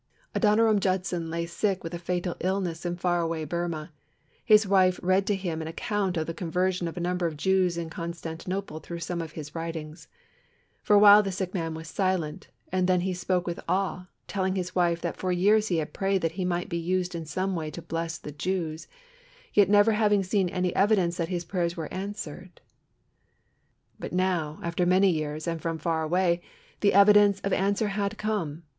[0.33, 3.91] Adoniram Judson lay sick with a fatal illness in far away Burmah.
[4.43, 7.77] His wife read to him an account of the conversion of a number of Jews
[7.77, 10.07] in Constantinople through some of his writings.
[10.81, 14.55] For a while the sick man was silent, and then he spoke with awe, telling
[14.55, 17.55] his wife that for years he had prayed that he might be used in some
[17.55, 18.87] way to bless the Jews,
[19.53, 22.59] yet never having seen any evidence that his prayers were answered;
[23.99, 26.41] but now, after many years and from far away,
[26.79, 28.63] the evidence of answer had come.